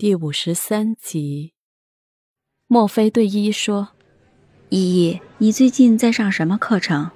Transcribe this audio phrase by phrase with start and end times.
[0.00, 1.54] 第五十三集，
[2.68, 3.88] 莫非对依依说
[4.70, 7.10] ：“依依，你最近在上什么课程？”“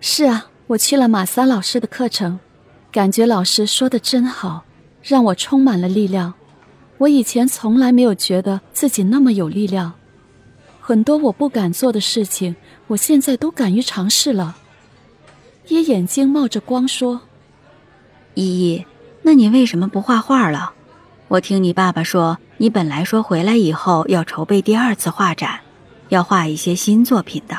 [0.00, 2.40] 是啊，我去了马萨老师的课程，
[2.90, 4.64] 感觉老师说的真好，
[5.02, 6.32] 让我充满了力量。
[6.96, 9.92] 我以前从来没有觉得自己那么有力量，
[10.80, 12.56] 很多我不敢做的事情，
[12.86, 14.56] 我现在都敢于尝试了。”
[15.68, 17.20] 依眼睛冒着光说
[18.32, 18.86] ：“依依，
[19.20, 20.76] 那你为什么不画画了？”
[21.32, 25.60] 我听你爸爸说，你本来说回来以后要筹备第二次画展，
[26.10, 27.56] 要画一些新作品的。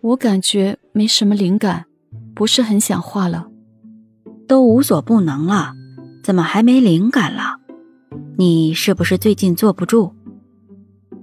[0.00, 1.86] 我感觉没什么灵感，
[2.36, 3.48] 不是很想画了。
[4.46, 5.72] 都无所不能了，
[6.22, 7.56] 怎么还没灵感了？
[8.38, 10.12] 你是不是最近坐不住？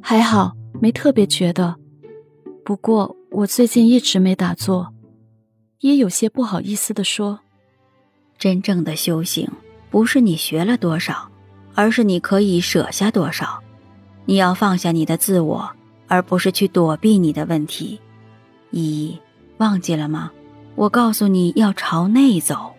[0.02, 1.78] 还好，没特别觉得。
[2.66, 4.94] 不过我最近一直没打坐，
[5.80, 7.40] 也有些不好意思的说。
[8.38, 9.50] 真正的修行。
[9.94, 11.30] 不是你学了多少，
[11.76, 13.62] 而是你可以舍下多少。
[14.26, 15.70] 你要放下你的自我，
[16.08, 18.02] 而不是去躲避你的问题。
[18.72, 19.20] 依依，
[19.58, 20.32] 忘记了吗？
[20.74, 22.74] 我告诉你要朝内走。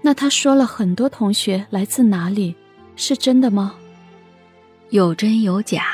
[0.00, 2.54] 那他说了很多同学来自哪里，
[2.94, 3.74] 是真的吗？
[4.90, 5.86] 有真有假。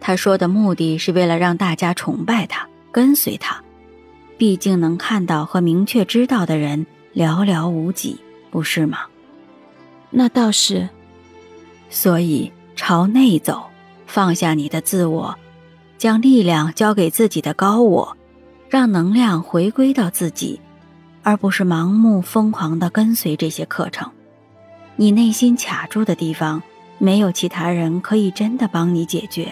[0.00, 3.62] 他说的目的是为了让大家崇拜他，跟随他。
[4.38, 8.18] 毕竟能看到和明确知道的人寥寥无几，
[8.50, 9.00] 不是吗？
[10.14, 10.88] 那倒是，
[11.88, 13.64] 所以朝内走，
[14.06, 15.34] 放下你的自我，
[15.96, 18.14] 将力量交给自己的高我，
[18.68, 20.60] 让能量回归到自己，
[21.22, 24.10] 而不是盲目疯狂的跟随这些课程。
[24.96, 26.62] 你内心卡住的地方，
[26.98, 29.50] 没有其他人可以真的帮你解决，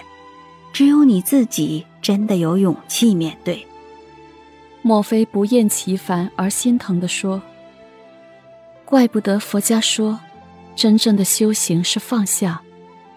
[0.74, 3.66] 只有你自己真的有勇气面对。
[4.82, 7.40] 莫非不厌其烦而心疼的说
[8.84, 10.20] ：“怪不得佛家说。”
[10.80, 12.62] 真正的修行是放下，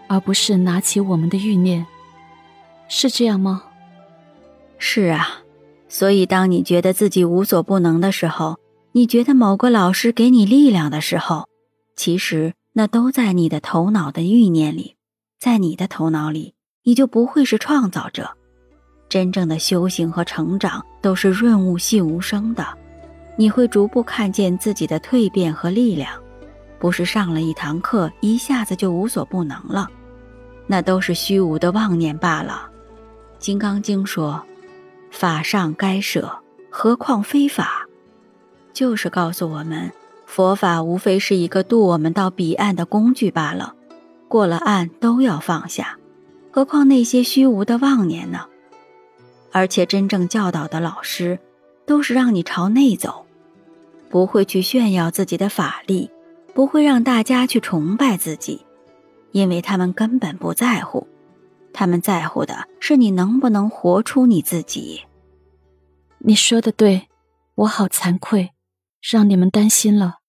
[0.10, 1.86] 而不是拿起我们的欲念，
[2.90, 3.64] 是这样吗？
[4.78, 5.38] 是啊，
[5.88, 8.60] 所以当你觉得自己无所不能的时候，
[8.92, 11.48] 你觉得某个老师给你力量的时候，
[11.96, 14.98] 其实那都在你的头脑的欲念里，
[15.40, 18.30] 在你的头脑里，你就不会是创造者。
[19.08, 22.68] 真正的修行和成长都是润物细无声的，
[23.38, 26.22] 你会逐步看见自己的蜕变和力量。
[26.84, 29.90] 不是上了一堂课，一下子就无所不能了，
[30.68, 32.70] 那都是虚无的妄念罢了。
[33.42, 34.44] 《金刚经》说
[35.10, 36.40] ：“法上该舍，
[36.70, 37.88] 何况非法？”
[38.74, 39.94] 就是告诉我们，
[40.26, 43.74] 佛法无非是一个渡我们到彼岸的工具罢了。
[44.28, 45.98] 过了岸都要放下，
[46.52, 48.42] 何况那些虚无的妄念呢？
[49.54, 51.40] 而且真正教导的老师，
[51.86, 53.26] 都是让你朝内走，
[54.10, 56.10] 不会去炫耀自己的法力。
[56.54, 58.66] 不会让大家去崇拜自己，
[59.32, 61.08] 因为他们根本不在乎，
[61.74, 65.06] 他们在乎的是你能不能活出你自己。
[66.20, 67.10] 你说的对，
[67.56, 68.54] 我好惭愧，
[69.02, 70.20] 让你们担心了。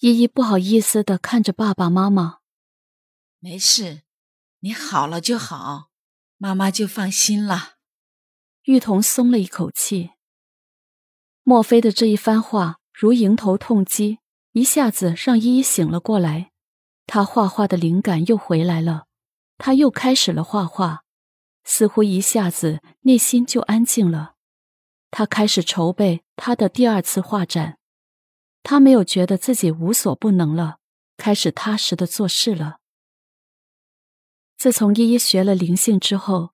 [0.00, 2.38] 依依不好意思的看着爸爸妈妈。
[3.38, 4.02] 没事，
[4.60, 5.90] 你好了就好，
[6.38, 7.74] 妈妈就放心了。
[8.64, 10.10] 玉彤松了一口气。
[11.44, 14.18] 莫非的这一番话如迎头痛击。
[14.56, 16.50] 一下子让依依醒了过来，
[17.06, 19.04] 她画画的灵感又回来了，
[19.58, 21.04] 她又开始了画画，
[21.62, 24.36] 似乎一下子内心就安静了。
[25.10, 27.76] 她开始筹备她的第二次画展，
[28.62, 30.78] 她没有觉得自己无所不能了，
[31.18, 32.78] 开始踏实的做事了。
[34.56, 36.52] 自从依依学了灵性之后，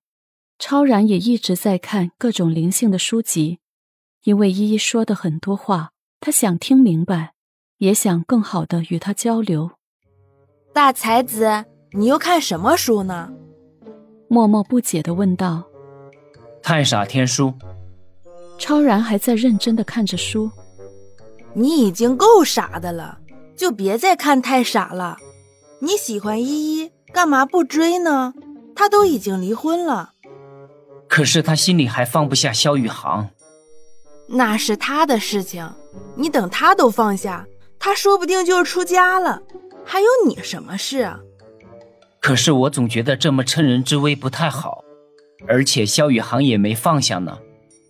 [0.59, 3.59] 超然也一直在看各种灵性的书籍，
[4.23, 7.31] 因为依依说的很多话，他想听明白。
[7.77, 9.71] 也想更好的与他交流。
[10.73, 13.31] 大才子，你又看什么书呢？
[14.27, 15.63] 默默不解的问道。
[16.61, 17.53] 太傻天书。
[18.57, 20.49] 超然还在认真的看着书。
[21.53, 23.19] 你已经够傻的了，
[23.55, 25.17] 就别再看太傻了。
[25.79, 28.33] 你喜欢依依，干嘛不追呢？
[28.75, 30.13] 他都已经离婚了。
[31.07, 33.29] 可是他心里还放不下萧宇航。
[34.27, 35.69] 那是他的事情，
[36.15, 37.45] 你等他都放下。
[37.85, 39.43] 他说不定就出家了，
[39.83, 41.19] 还有你什么事啊？
[42.21, 44.81] 可是我总觉得这么趁人之危不太好，
[45.49, 47.37] 而且萧宇航也没放下呢。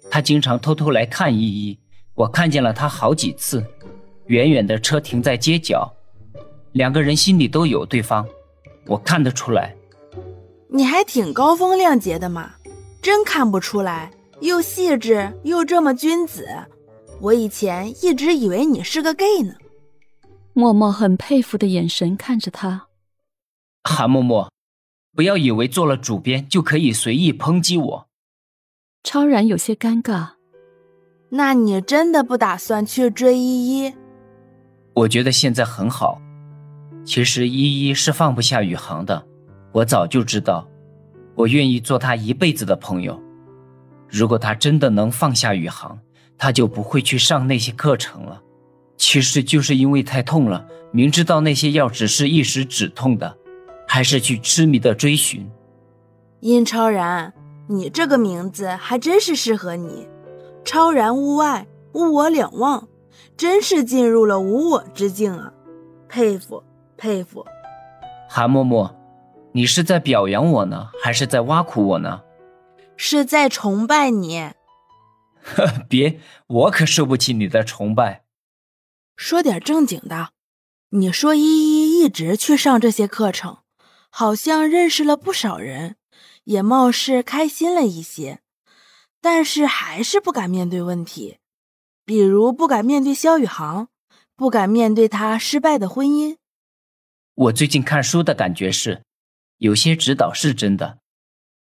[0.10, 1.80] 他经常偷偷来看依依，
[2.16, 3.64] 我看见了他好几次，
[4.26, 5.88] 远远的车停在街角，
[6.72, 8.26] 两个人心里都有对方，
[8.88, 9.76] 我看得出来。
[10.70, 12.54] 你还挺高风亮节的嘛，
[13.00, 16.48] 真看不出来，又细致又这么君子。
[17.22, 19.54] 我以前一直以为你是个 gay 呢。
[20.56, 22.88] 默默很佩服的眼神看着他，
[23.84, 24.52] 韩默默，
[25.16, 28.08] 不要以为做了主编就可以随意抨击我。
[29.04, 30.34] 超然有些尴尬。
[31.32, 33.94] 那你真的不打算去追依依？
[34.94, 36.22] 我觉得现在很好。
[37.04, 39.26] 其实依依是放不下宇航的，
[39.72, 40.70] 我早就知道。
[41.36, 43.20] 我愿意做他一辈子的朋友。
[44.08, 46.00] 如果他真的能放下宇航，
[46.38, 48.40] 他就不会去上那些课程了。
[48.98, 53.38] 其实就是因为太痛了，明知道那些药只是一时止痛的，
[53.88, 55.50] 还是去痴迷的追寻。
[56.40, 57.34] 殷超然，
[57.68, 60.08] 你这个名字还真是适合你。
[60.66, 62.88] 超然物外，物我两忘，
[63.36, 65.52] 真是进入了无我之境啊！
[66.08, 66.64] 佩服
[66.96, 67.46] 佩服。
[68.30, 68.94] 韩嬷嬷，
[69.52, 72.22] 你是在表扬我呢，还是在挖苦我呢？
[72.96, 74.52] 是在崇拜你。
[75.42, 78.23] 呵， 别，我可受不起你的崇拜。
[79.16, 80.32] 说点正经的，
[80.90, 83.60] 你说依依一直去上这些课程，
[84.10, 85.96] 好像认识了不少人，
[86.46, 88.42] 也貌似开心了一些。
[89.22, 91.38] 但是还是不敢面对问题，
[92.04, 93.88] 比如不敢面对萧宇航，
[94.36, 96.36] 不敢面对他失败的婚姻。
[97.34, 99.04] 我最近看书的感觉是，
[99.60, 101.00] 有些指导是真的，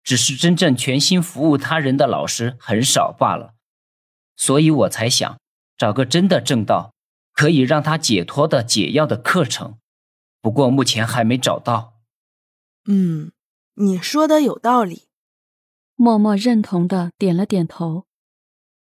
[0.02, 3.56] 只是真正全心服务他人的老师很少罢了。
[4.38, 5.38] 所以我才想
[5.78, 6.91] 找个真的正道，
[7.42, 9.80] 可以让他解脱的解药的课程。
[10.44, 11.96] 不过目前还没找到。
[12.88, 13.32] 嗯，
[13.74, 15.08] 你说的有道理。
[15.96, 18.06] 默默认同的点了点头。